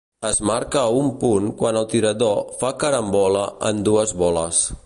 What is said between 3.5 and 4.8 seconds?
en dues boles.